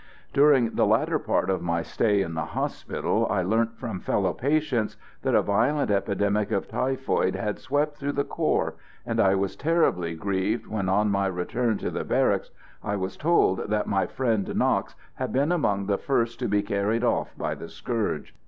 During 0.33 0.71
the 0.73 0.87
latter 0.87 1.19
part 1.19 1.51
of 1.51 1.61
my 1.61 1.83
stay 1.83 2.23
in 2.23 2.33
the 2.33 2.41
hospital 2.43 3.27
I 3.29 3.43
learnt 3.43 3.77
from 3.77 3.99
fellow 3.99 4.33
patients 4.33 4.97
that 5.21 5.35
a 5.35 5.43
violent 5.43 5.91
epidemic 5.91 6.49
of 6.49 6.67
typhoid 6.67 7.35
had 7.35 7.59
swept 7.59 7.99
through 7.99 8.13
the 8.13 8.23
corps; 8.23 8.73
and 9.05 9.19
I 9.19 9.35
was 9.35 9.55
terribly 9.55 10.15
grieved 10.15 10.65
when, 10.65 10.89
on 10.89 11.11
my 11.11 11.27
return 11.27 11.77
to 11.77 11.91
the 11.91 12.03
barracks, 12.03 12.49
I 12.83 12.95
was 12.95 13.15
told 13.15 13.69
that 13.69 13.85
my 13.85 14.07
friend 14.07 14.55
Knox 14.55 14.95
had 15.13 15.31
been 15.31 15.51
among 15.51 15.85
the 15.85 15.99
first 15.99 16.39
to 16.39 16.47
be 16.47 16.63
carried 16.63 17.03
off 17.03 17.37
by 17.37 17.53
the 17.53 17.69
scourge. 17.69 18.33